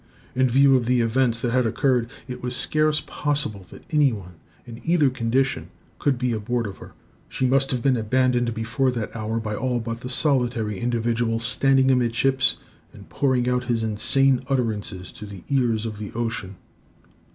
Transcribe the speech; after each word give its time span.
In 0.33 0.49
view 0.49 0.75
of 0.75 0.87
the 0.87 0.99
events 1.01 1.41
that 1.41 1.51
had 1.51 1.67
occurred, 1.67 2.09
it 2.27 2.41
was 2.41 2.55
scarce 2.55 3.01
possible 3.05 3.67
that 3.69 3.83
anyone, 3.93 4.33
in 4.65 4.81
either 4.83 5.11
condition, 5.11 5.69
could 5.99 6.17
be 6.17 6.33
aboard 6.33 6.65
of 6.65 6.79
her. 6.79 6.93
She 7.29 7.45
must 7.45 7.69
have 7.69 7.83
been 7.83 7.95
abandoned, 7.95 8.51
before 8.55 8.89
that 8.89 9.15
hour, 9.15 9.39
by 9.39 9.53
all 9.55 9.79
but 9.79 10.01
the 10.01 10.09
solitary 10.09 10.79
individual 10.79 11.37
standing 11.37 11.91
amidships, 11.91 12.57
and 12.91 13.09
pouring 13.09 13.47
out 13.47 13.65
his 13.65 13.83
insane 13.83 14.43
utterances 14.49 15.11
to 15.11 15.27
the 15.27 15.43
ears 15.49 15.85
of 15.85 15.99
the 15.99 16.11
ocean. 16.13 16.55